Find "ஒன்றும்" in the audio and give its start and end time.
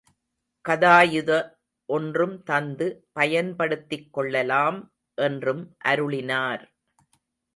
1.89-2.43